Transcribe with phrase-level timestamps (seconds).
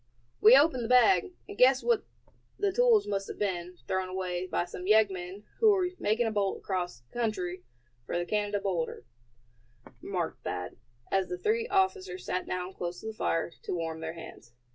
[0.41, 2.01] "We opened the bag, and guessed that
[2.57, 6.57] the tools must have been thrown away by some yeggmen who were making a bolt
[6.57, 7.61] across country
[8.07, 9.05] for the Canada border,"
[10.01, 10.77] remarked Thad,
[11.11, 14.53] as the three officers sat down close to the fire to warm their hands.